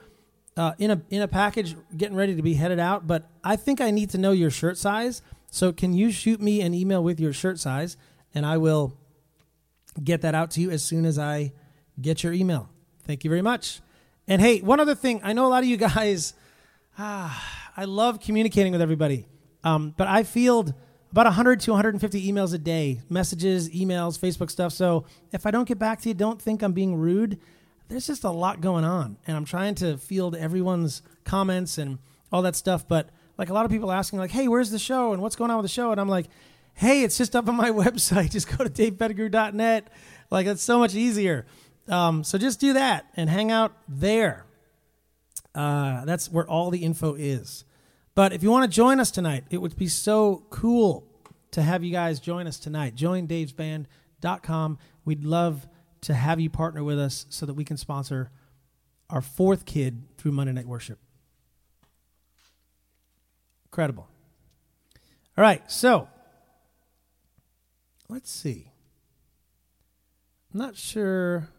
[0.55, 3.07] uh, in a in a package, getting ready to be headed out.
[3.07, 5.21] But I think I need to know your shirt size.
[5.49, 7.97] So can you shoot me an email with your shirt size,
[8.35, 8.97] and I will
[10.03, 11.53] get that out to you as soon as I
[11.99, 12.69] get your email.
[13.03, 13.81] Thank you very much.
[14.27, 15.21] And hey, one other thing.
[15.23, 16.33] I know a lot of you guys.
[16.99, 19.25] Ah, I love communicating with everybody,
[19.63, 20.73] um, but I field
[21.15, 24.73] about 100 to 150 emails a day, messages, emails, Facebook stuff.
[24.73, 27.39] So if I don't get back to you, don't think I'm being rude.
[27.87, 31.99] There's just a lot going on, and I'm trying to field everyone's comments and
[32.33, 32.85] all that stuff.
[32.85, 35.13] But like a lot of people asking, like, "Hey, where's the show?
[35.13, 36.27] And what's going on with the show?" And I'm like,
[36.73, 38.31] "Hey, it's just up on my website.
[38.31, 39.87] Just go to davepettigrew.net.
[40.29, 41.45] Like it's so much easier.
[41.87, 44.45] Um, so just do that and hang out there.
[45.53, 47.63] Uh, that's where all the info is.
[48.15, 51.05] But if you want to join us tonight, it would be so cool
[51.51, 52.95] to have you guys join us tonight.
[52.95, 54.77] Join JoinDavesBand.com.
[55.03, 55.67] We'd love
[56.01, 58.31] to have you partner with us so that we can sponsor
[59.09, 60.97] our fourth kid through Monday Night Worship.
[63.65, 64.07] Incredible.
[65.37, 66.07] All right, so
[68.07, 68.71] let's see.
[70.53, 71.49] I'm not sure.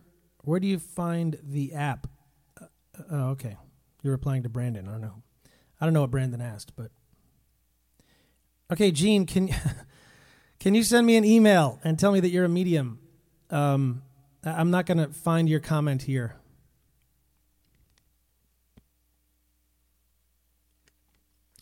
[0.44, 2.06] Where do you find the app?
[2.58, 2.64] Uh,
[3.12, 3.56] uh, okay,
[4.02, 4.88] you're replying to Brandon.
[4.88, 5.22] I don't know.
[5.80, 6.90] I don't know what Brandon asked, but
[8.72, 9.50] okay, Gene, can
[10.60, 12.98] can you send me an email and tell me that you're a medium?
[13.50, 14.02] Um,
[14.44, 16.36] I'm not going to find your comment here.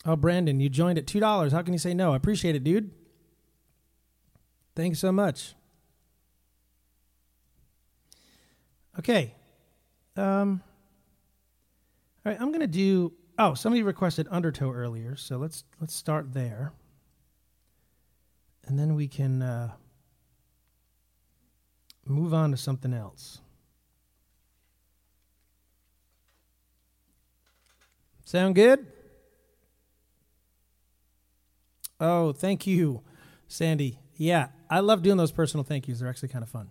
[0.05, 1.51] Oh, Brandon, you joined at two dollars.
[1.51, 2.13] How can you say no?
[2.13, 2.91] I appreciate it, dude.
[4.75, 5.55] Thanks so much.
[8.99, 9.33] Okay.
[10.15, 10.61] Um.
[12.23, 16.71] All right, I'm gonna do Oh, somebody requested Undertow earlier, so let's let's start there,
[18.65, 19.71] and then we can uh,
[22.05, 23.39] move on to something else.
[28.23, 28.87] Sound good?
[31.99, 33.01] Oh, thank you,
[33.47, 33.99] Sandy.
[34.15, 35.99] Yeah, I love doing those personal thank yous.
[35.99, 36.69] They're actually kind of fun.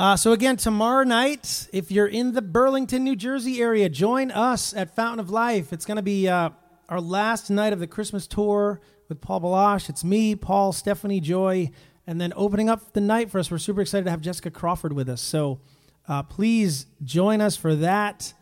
[0.00, 4.72] Uh, so again, tomorrow night, if you're in the Burlington, New Jersey area, join us
[4.72, 5.74] at Fountain of Life.
[5.74, 6.48] It's going to be uh,
[6.88, 8.80] our last night of the Christmas tour
[9.10, 9.90] with Paul Baloche.
[9.90, 11.70] It's me, Paul, Stephanie, Joy,
[12.06, 13.50] and then opening up the night for us.
[13.50, 15.20] We're super excited to have Jessica Crawford with us.
[15.20, 15.60] So
[16.08, 18.32] uh, please join us for that.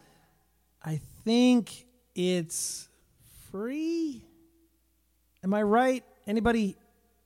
[0.84, 2.88] I think it's
[3.50, 4.24] free.
[5.42, 6.04] Am I right?
[6.24, 6.76] Anybody?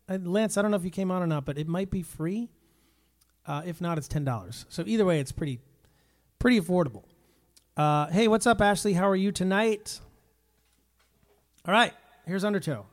[0.09, 2.01] Uh, Lance, I don't know if you came on or not, but it might be
[2.01, 2.49] free.
[3.47, 4.67] Uh, if not, it's ten dollars.
[4.69, 5.61] So either way, it's pretty
[6.39, 7.05] pretty affordable.
[7.77, 8.93] Uh, hey, what's up, Ashley?
[8.93, 10.01] How are you tonight?
[11.67, 11.93] All right,
[12.27, 12.87] here's Undertow.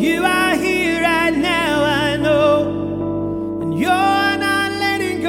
[0.00, 3.60] You are here right now, I know.
[3.60, 5.28] And you're not letting go.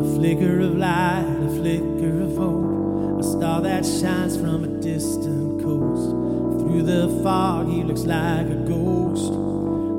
[0.00, 5.60] A flicker of light, a flicker of hope, a star that shines from a distant
[5.60, 6.10] coast.
[6.60, 9.32] Through the fog, he looks like a ghost,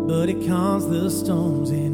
[0.07, 1.88] but it calms the storms in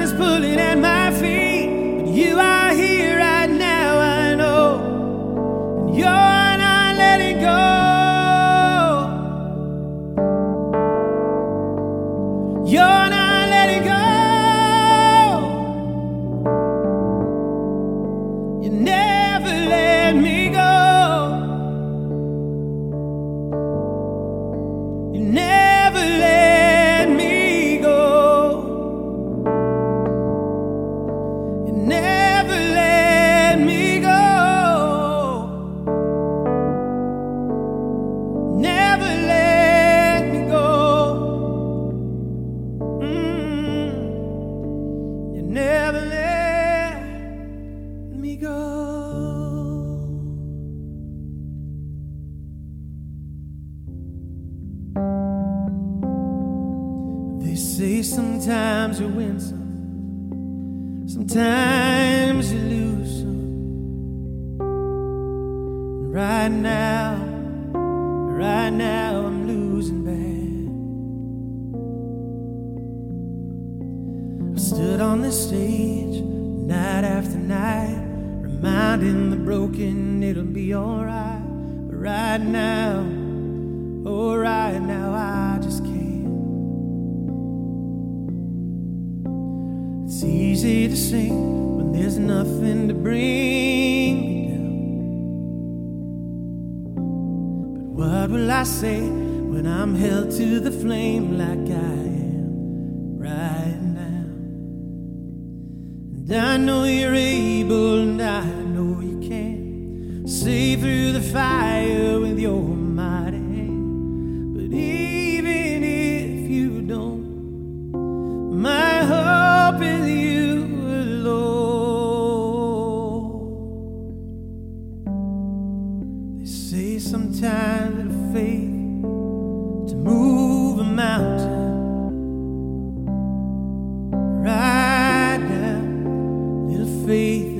[0.00, 1.37] is pulling at my feet.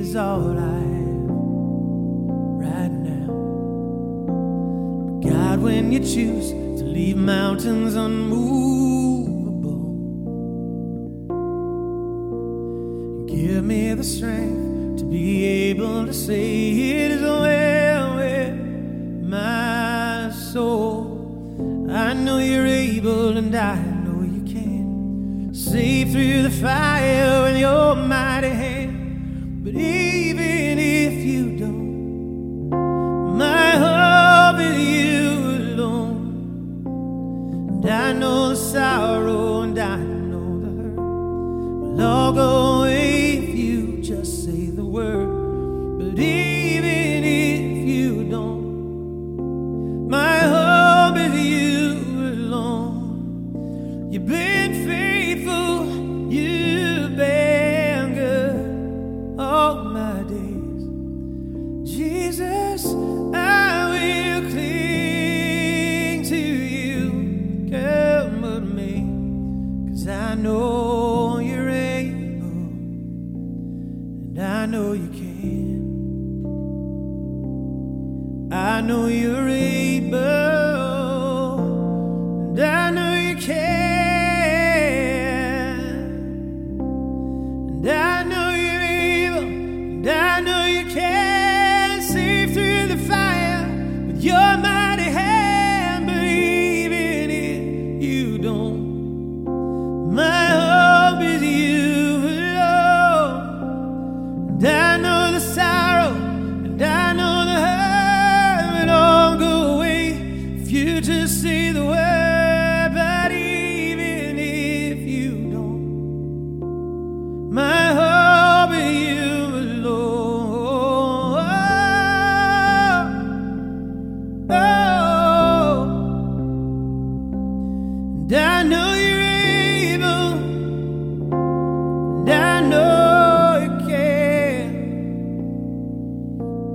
[0.09, 1.29] is all I have
[2.65, 3.27] right now.
[5.21, 8.47] God, when you choose to leave mountains unmovable,
[13.27, 18.55] give me the strength to be able to say it is well with
[19.35, 21.87] my soul.
[21.91, 25.53] I know you're able and I know you can.
[25.53, 28.68] See through the fire with your mighty hand.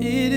[0.07, 0.34] It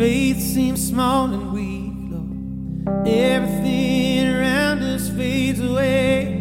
[0.00, 3.06] faith seems small and weak, Lord.
[3.06, 6.39] Everything around us fades away.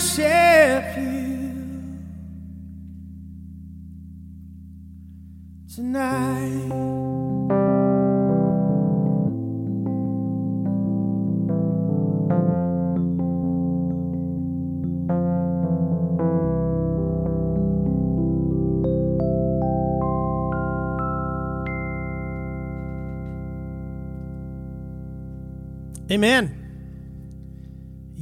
[0.00, 1.52] Worship you
[5.68, 6.70] tonight.
[26.10, 26.59] Amen.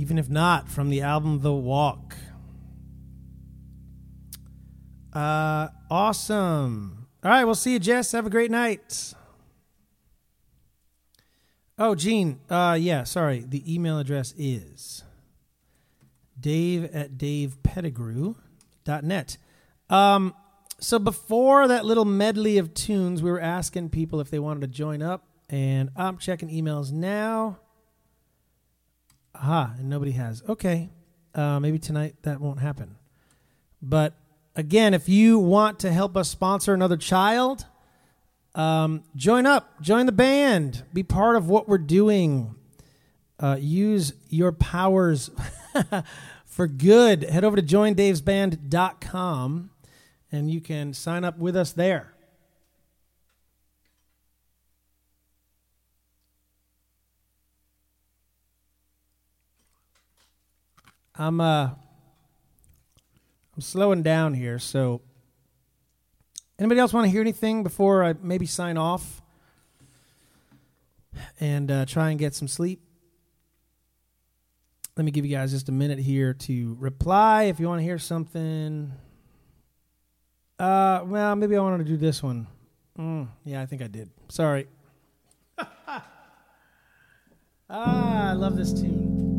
[0.09, 2.17] Even if not, from the album The Walk.
[5.13, 7.09] Uh, awesome.
[7.23, 8.13] All right, we'll see you, Jess.
[8.13, 9.13] Have a great night.
[11.77, 12.41] Oh, Gene.
[12.49, 13.45] Uh, yeah, sorry.
[13.47, 15.05] The email address is
[16.41, 19.37] dave at davepettigrew.net.
[19.91, 20.35] Um,
[20.81, 24.69] so before that little medley of tunes, we were asking people if they wanted to
[24.69, 27.59] join up, and I'm checking emails now.
[29.39, 30.43] Aha, and nobody has.
[30.49, 30.91] Okay.
[31.34, 32.97] Uh, maybe tonight that won't happen.
[33.80, 34.14] But
[34.57, 37.66] again, if you want to help us sponsor another child,
[38.55, 42.57] um, join up, join the band, be part of what we're doing.
[43.39, 45.30] Uh, use your powers
[46.45, 47.22] for good.
[47.22, 49.70] Head over to joindavesband.com
[50.32, 52.14] and you can sign up with us there.
[61.19, 61.71] I'm uh
[63.55, 65.01] I'm slowing down here, so
[66.61, 69.21] anybody else want to hear anything before I maybe sign off
[71.41, 72.81] and uh, try and get some sleep?
[74.97, 77.85] Let me give you guys just a minute here to reply if you want to
[77.85, 78.93] hear something.
[80.59, 82.47] Uh, well, maybe I wanted to do this one.
[82.99, 84.11] Mm, yeah, I think I did.
[84.29, 84.66] Sorry.
[85.59, 86.05] ah,
[87.71, 89.38] I love this tune.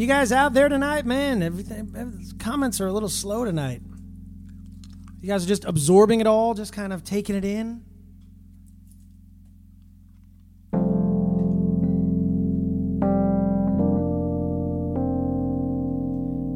[0.00, 1.42] You guys out there tonight, man?
[1.42, 3.82] Everything, comments are a little slow tonight.
[5.20, 7.82] You guys are just absorbing it all, just kind of taking it in.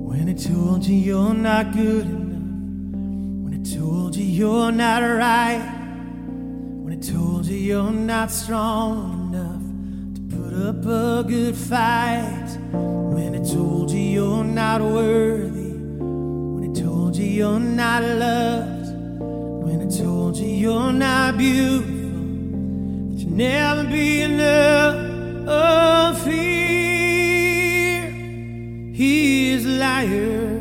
[0.08, 5.58] When it told you you're not good enough, when it told you you're not right,
[6.82, 9.63] when it told you you're not strong enough
[10.54, 17.16] put up a good fight, when it told you you're not worthy, when it told
[17.16, 18.94] you you're not loved,
[19.64, 21.92] when it told you you're not beautiful,
[23.10, 24.94] that you'll never be enough.
[25.46, 28.10] Oh, fear,
[28.92, 30.53] he is a liar.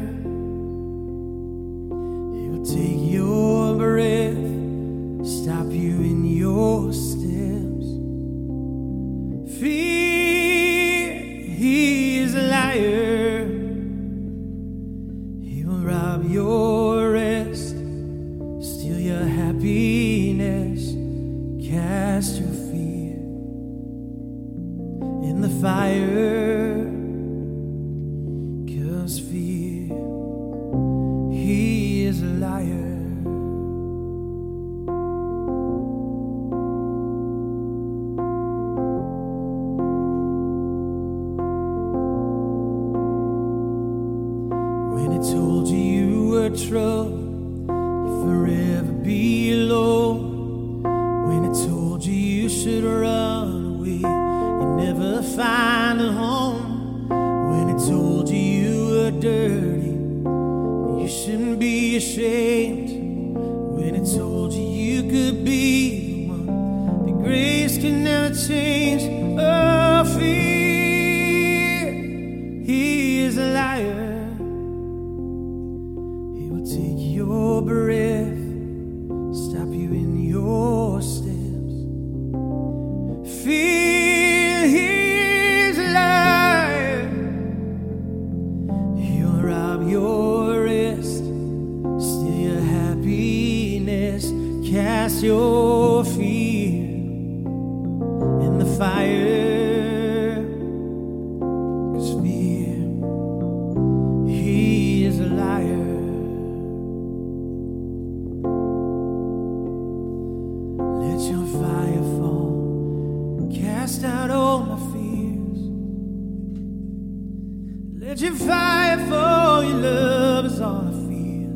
[118.14, 121.49] Let your fire fall, your love is all I feel.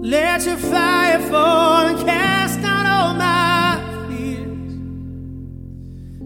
[0.00, 3.78] Let your fire fall and cast out all my
[4.08, 4.72] fears.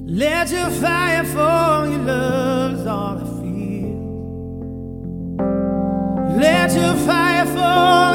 [0.06, 3.98] Let your fire fall, your love is all I feel.
[6.38, 8.13] Let your fire fall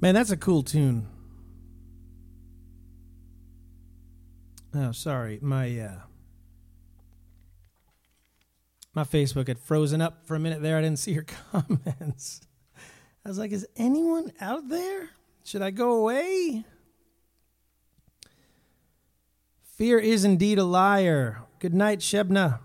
[0.00, 1.08] Man, that's a cool tune.
[4.74, 5.38] Oh, sorry.
[5.40, 6.00] My uh
[8.94, 10.78] my Facebook had frozen up for a minute there.
[10.78, 12.40] I didn't see your comments.
[13.24, 15.10] I was like, is anyone out there?
[15.44, 16.64] Should I go away?
[19.76, 21.42] Fear is indeed a liar.
[21.58, 22.60] Good night, Shebna.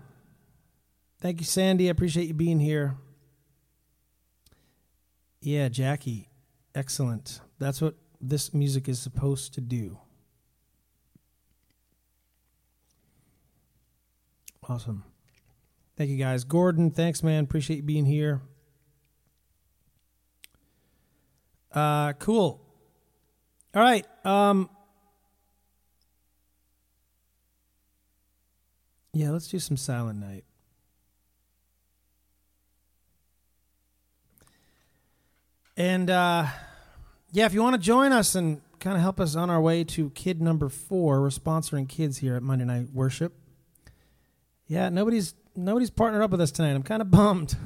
[1.20, 1.88] Thank you, Sandy.
[1.88, 2.96] I appreciate you being here.
[5.40, 6.31] Yeah, Jackie.
[6.74, 7.40] Excellent.
[7.58, 9.98] That's what this music is supposed to do.
[14.68, 15.04] Awesome.
[15.96, 16.44] Thank you guys.
[16.44, 17.44] Gordon, thanks, man.
[17.44, 18.40] Appreciate you being here.
[21.72, 22.60] Uh cool.
[23.74, 24.06] All right.
[24.24, 24.70] Um
[29.14, 30.44] Yeah, let's do some silent night.
[35.76, 36.46] And uh,
[37.32, 39.84] yeah, if you want to join us and kind of help us on our way
[39.84, 43.32] to kid number four, we're sponsoring kids here at Monday Night Worship.
[44.66, 46.74] Yeah, nobody's nobody's partnered up with us tonight.
[46.74, 47.56] I'm kind of bummed.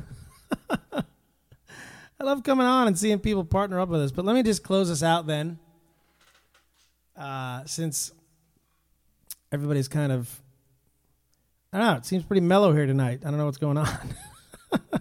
[0.92, 4.10] I love coming on and seeing people partner up with us.
[4.10, 5.58] But let me just close us out then,
[7.16, 8.12] uh, since
[9.52, 10.42] everybody's kind of
[11.72, 11.96] I don't know.
[11.96, 13.20] It seems pretty mellow here tonight.
[13.24, 13.88] I don't know what's going on.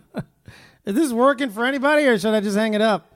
[0.85, 3.11] Is this working for anybody, or should I just hang it up?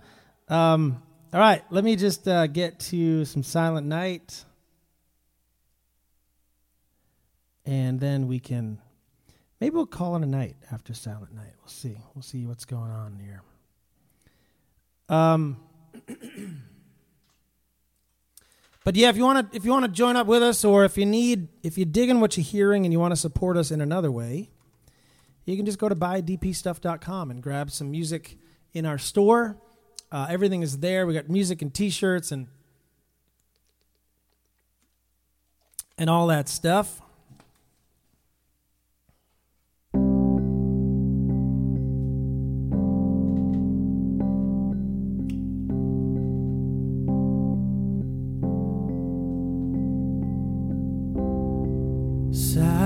[0.48, 4.44] Um, all right, let me just uh, get to some Silent Night,
[7.66, 8.80] and then we can
[9.62, 11.54] maybe we'll call it a night after Silent Night.
[11.62, 11.98] We'll see.
[12.16, 13.44] We'll see what's going on here.
[15.08, 15.58] Um.
[18.86, 20.84] But yeah, if you want to if you want to join up with us, or
[20.84, 23.70] if you need if you're digging what you're hearing and you want to support us
[23.70, 24.50] in another way,
[25.50, 28.38] you can just go to buydpstuff.com and grab some music
[28.74, 29.58] in our store.
[30.12, 31.08] Uh, everything is there.
[31.08, 32.48] We got music and T-shirts and
[35.98, 37.02] and all that stuff.
[52.32, 52.79] Silent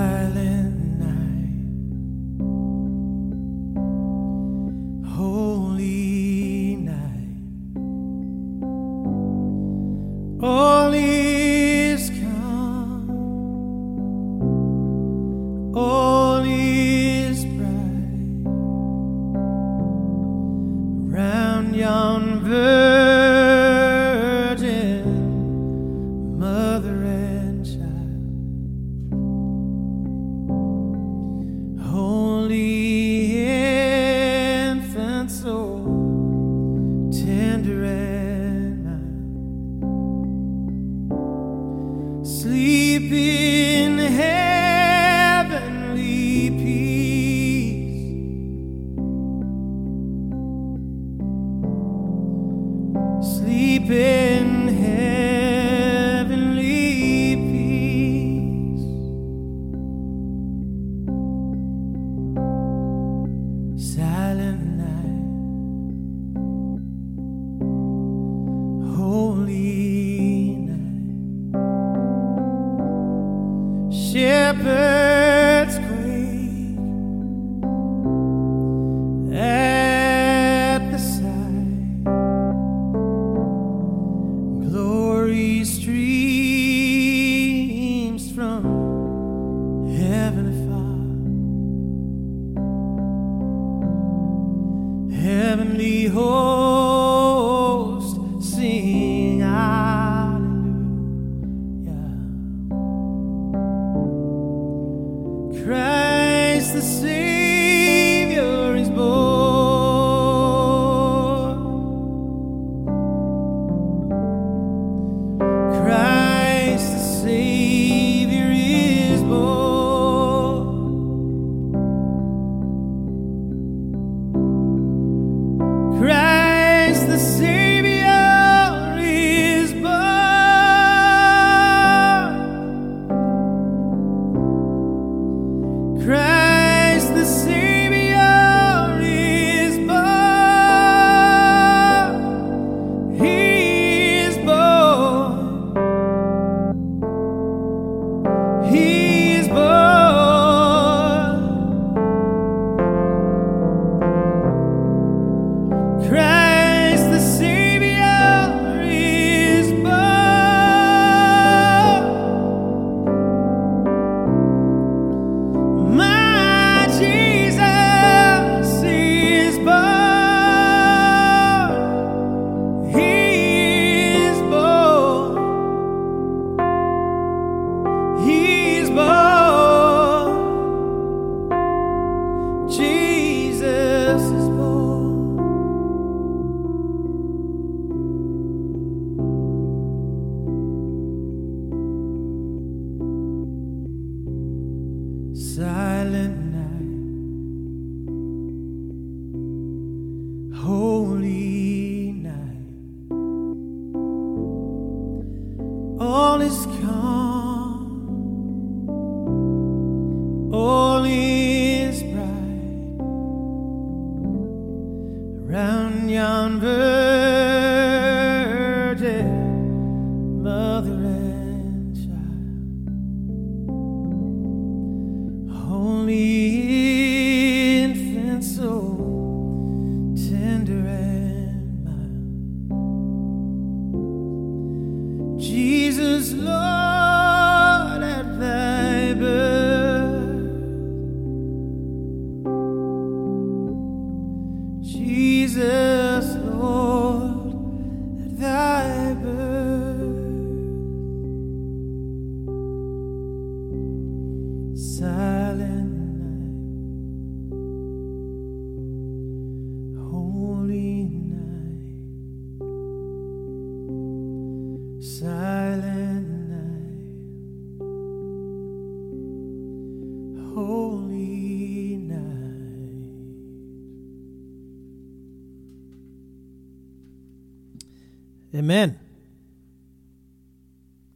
[278.73, 278.99] Amen.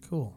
[0.07, 0.31] Cool.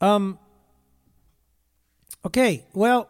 [0.00, 0.40] Um.
[2.24, 2.66] Okay.
[2.74, 3.08] Well,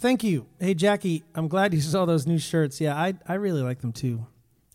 [0.00, 0.44] thank you.
[0.58, 1.24] Hey, Jackie.
[1.34, 2.78] I'm glad you saw those new shirts.
[2.78, 4.26] Yeah, I I really like them too.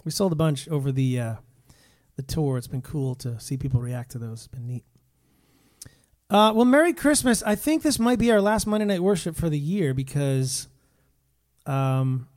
[0.04, 1.36] We sold a bunch over the uh,
[2.16, 2.58] the tour.
[2.58, 4.40] It's been cool to see people react to those.
[4.40, 4.86] It's been neat.
[6.32, 7.44] Uh, well, Merry Christmas.
[7.44, 10.68] I think this might be our last Monday night worship for the year because,
[11.68, 12.28] um,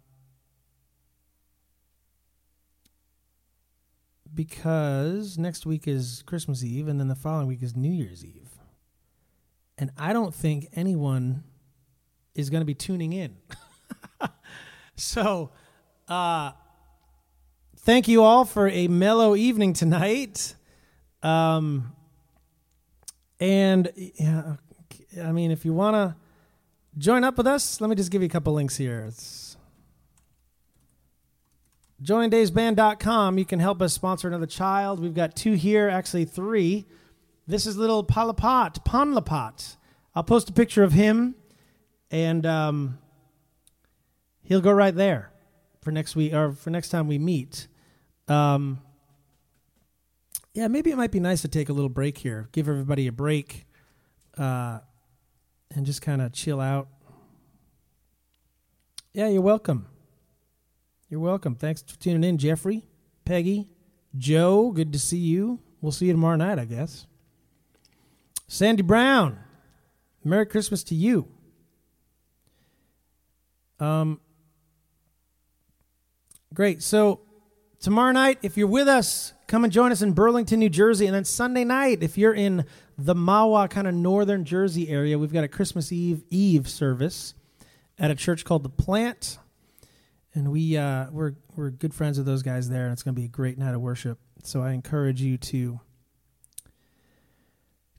[4.35, 8.51] because next week is Christmas Eve and then the following week is New Year's Eve.
[9.77, 11.45] And I don't think anyone
[12.35, 13.37] is going to be tuning in.
[14.97, 15.51] so,
[16.09, 16.53] uh,
[17.79, 20.55] thank you all for a mellow evening tonight.
[21.23, 21.93] Um,
[23.41, 24.57] and yeah,
[25.23, 26.17] I mean, if you want to
[26.97, 29.05] join up with us, let me just give you a couple links here.
[29.09, 29.48] It's
[32.03, 33.39] joindavesband.com.
[33.39, 35.01] You can help us sponsor another child.
[35.01, 36.87] We've got two here, actually three.
[37.47, 39.77] This is little Palapat, Panlapat.
[40.15, 41.35] I'll post a picture of him,
[42.11, 42.99] and um,
[44.43, 45.31] he'll go right there
[45.81, 47.69] for next week or for next time we meet.
[48.27, 48.81] Um,
[50.55, 53.13] yeah, maybe it might be nice to take a little break here, give everybody a
[53.13, 53.67] break,
[54.37, 54.81] uh,
[55.75, 56.89] and just kind of chill out.
[59.15, 59.87] Yeah, you're welcome.
[61.11, 61.55] You're welcome.
[61.55, 62.85] Thanks for tuning in, Jeffrey,
[63.25, 63.67] Peggy,
[64.19, 64.71] Joe.
[64.73, 65.59] Good to see you.
[65.81, 67.07] we'll see you tomorrow night, I guess.
[68.47, 69.39] Sandy Brown,
[70.23, 71.27] Merry Christmas to you.
[73.81, 74.21] Um,
[76.53, 76.83] great.
[76.83, 77.21] So
[77.81, 81.07] tomorrow night, if you're with us, come and join us in Burlington, New Jersey.
[81.07, 82.67] And then Sunday night, if you're in
[82.99, 87.33] the Mahwah kind of northern Jersey area, we've got a Christmas Eve Eve service
[87.99, 89.39] at a church called the Plant,
[90.39, 93.21] and we uh, we're we're good friends with those guys there, and it's going to
[93.21, 94.19] be a great night of worship.
[94.45, 95.81] So I encourage you to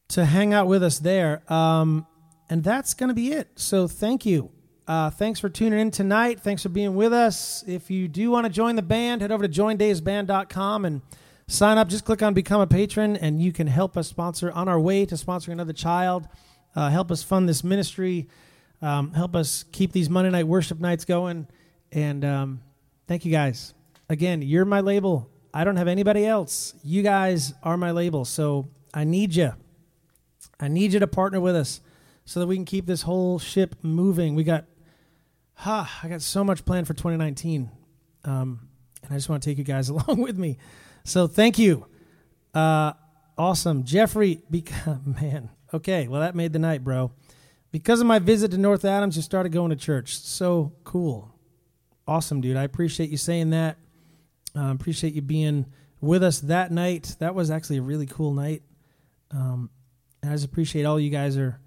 [0.09, 1.43] to hang out with us there.
[1.51, 2.07] Um,
[2.49, 3.47] and that's going to be it.
[3.55, 4.49] So thank you.
[4.87, 6.39] Uh, thanks for tuning in tonight.
[6.39, 7.63] Thanks for being with us.
[7.67, 11.01] If you do want to join the band, head over to joindavesband.com and
[11.45, 11.89] sign up.
[11.89, 15.05] Just click on Become a Patron, and you can help us sponsor on our way
[15.05, 16.27] to sponsoring another child.
[16.75, 18.29] Uh, help us fund this ministry.
[18.81, 21.47] Um, help us keep these Monday night worship nights going.
[21.91, 22.61] And um,
[23.07, 23.73] thank you guys.
[24.09, 25.29] Again, you're my label.
[25.53, 26.73] I don't have anybody else.
[26.83, 28.25] You guys are my label.
[28.25, 29.53] So I need you.
[30.59, 31.81] I need you to partner with us
[32.25, 34.35] so that we can keep this whole ship moving.
[34.35, 34.65] We got,
[35.55, 37.71] ha, I got so much planned for 2019.
[38.25, 38.67] Um,
[39.03, 40.57] and I just want to take you guys along with me.
[41.03, 41.85] So thank you.
[42.53, 42.93] Uh,
[43.37, 43.83] awesome.
[43.83, 45.49] Jeffrey, beca- man.
[45.73, 47.11] Okay, well, that made the night, bro.
[47.71, 50.17] Because of my visit to North Adams, you started going to church.
[50.17, 51.31] So cool.
[52.09, 52.57] Awesome, dude.
[52.57, 53.77] I appreciate you saying that.
[54.57, 55.67] Uh, appreciate you being
[56.01, 57.15] with us that night.
[57.19, 58.63] That was actually a really cool night.
[59.29, 59.69] Um,
[60.23, 61.59] and I just appreciate all you guys are.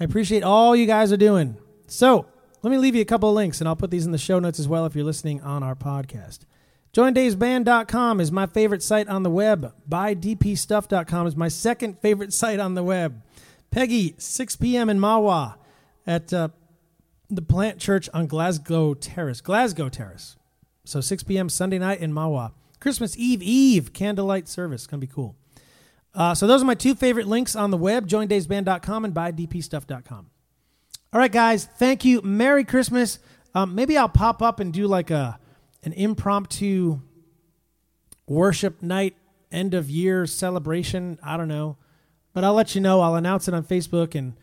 [0.00, 1.58] I appreciate all you guys are doing.
[1.88, 2.24] So
[2.62, 4.38] let me leave you a couple of links, and I'll put these in the show
[4.38, 6.38] notes as well if you're listening on our podcast.
[6.94, 9.74] JoinDavesBand.com is my favorite site on the web.
[9.90, 13.22] BuyDPStuff.com is my second favorite site on the web.
[13.70, 14.88] Peggy, 6 p.m.
[14.88, 15.56] in Mahwah
[16.06, 16.48] at uh,
[17.34, 19.40] the Plant Church on Glasgow Terrace.
[19.40, 20.36] Glasgow Terrace.
[20.84, 21.48] So 6 p.m.
[21.48, 22.52] Sunday night in Mahwah.
[22.80, 24.86] Christmas Eve Eve candlelight service.
[24.86, 25.36] Gonna be cool.
[26.14, 30.26] Uh, so those are my two favorite links on the web: joindavesband.com and buydpstuff.com.
[31.12, 31.64] All right, guys.
[31.64, 32.20] Thank you.
[32.22, 33.18] Merry Christmas.
[33.54, 35.38] Um, maybe I'll pop up and do like a
[35.84, 37.00] an impromptu
[38.26, 39.16] worship night
[39.50, 41.18] end of year celebration.
[41.22, 41.76] I don't know,
[42.32, 43.00] but I'll let you know.
[43.00, 44.34] I'll announce it on Facebook and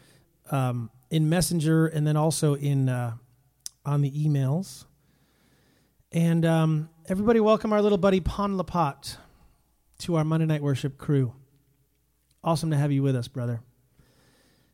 [0.51, 3.13] um, in Messenger, and then also in uh,
[3.85, 4.85] on the emails.
[6.11, 9.17] And um, everybody, welcome our little buddy Pon Lapat
[9.99, 11.33] to our Monday Night Worship crew.
[12.43, 13.61] Awesome to have you with us, brother.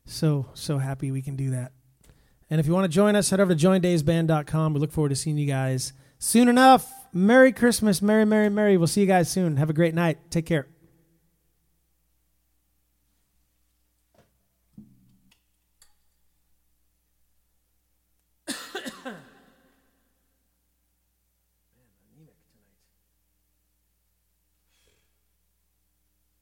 [0.05, 1.71] So, so happy we can do that.
[2.49, 4.73] And if you want to join us, head over to joindavesband.com.
[4.73, 6.91] We look forward to seeing you guys soon enough.
[7.11, 8.01] Merry Christmas.
[8.01, 8.77] Merry, Merry, Merry.
[8.77, 9.57] We'll see you guys soon.
[9.57, 10.19] Have a great night.
[10.29, 10.67] Take care.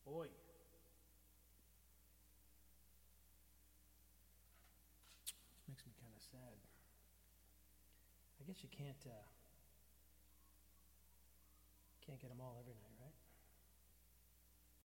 [0.06, 0.28] Boy.
[5.68, 6.40] Makes me kind of sad.
[8.40, 9.12] I guess you can't uh,